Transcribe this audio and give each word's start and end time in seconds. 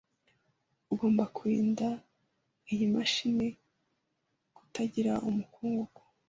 Ugomba 0.93 1.23
kurinda 1.35 1.87
iyi 2.71 2.85
mashini 2.95 3.47
kutagira 4.55 5.13
umukungugu. 5.29 6.01